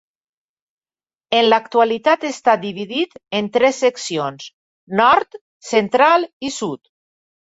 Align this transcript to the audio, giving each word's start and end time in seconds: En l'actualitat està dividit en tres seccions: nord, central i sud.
En 1.39 1.43
l'actualitat 1.49 2.25
està 2.29 2.55
dividit 2.63 3.13
en 3.41 3.51
tres 3.57 3.81
seccions: 3.85 4.49
nord, 5.01 5.39
central 5.73 6.27
i 6.49 6.51
sud. 6.59 6.83